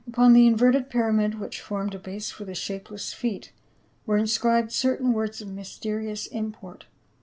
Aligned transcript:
Upon 0.07 0.33
the 0.33 0.47
inverted 0.47 0.89
pyramid 0.89 1.39
which 1.39 1.61
formed 1.61 1.93
a 1.93 1.99
base 1.99 2.31
for 2.31 2.43
the 2.43 2.55
shapeless 2.55 3.13
feet 3.13 3.51
were 4.07 4.17
inscribed 4.17 4.71
certain 4.71 5.13
words 5.13 5.41
of 5.43 5.47
mysterious 5.47 6.25
import. 6.25 6.85